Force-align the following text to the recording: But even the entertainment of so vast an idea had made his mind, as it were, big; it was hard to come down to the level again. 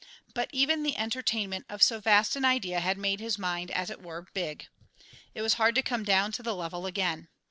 But 0.33 0.49
even 0.51 0.81
the 0.81 0.97
entertainment 0.97 1.67
of 1.69 1.83
so 1.83 1.99
vast 1.99 2.35
an 2.35 2.43
idea 2.43 2.79
had 2.79 2.97
made 2.97 3.19
his 3.19 3.37
mind, 3.37 3.69
as 3.69 3.91
it 3.91 4.01
were, 4.01 4.25
big; 4.33 4.67
it 5.35 5.43
was 5.43 5.53
hard 5.61 5.75
to 5.75 5.83
come 5.83 6.03
down 6.03 6.31
to 6.31 6.41
the 6.41 6.55
level 6.55 6.87
again. 6.87 7.27